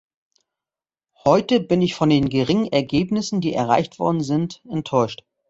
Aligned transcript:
Heute 1.25 1.59
bin 1.59 1.83
ich 1.83 1.93
von 1.93 2.09
den 2.09 2.27
geringen 2.29 2.65
Ergebnissen, 2.65 3.39
die 3.39 3.53
erreicht 3.53 3.99
worden 3.99 4.21
sind, 4.23 4.63
enttäuscht. 4.67 5.21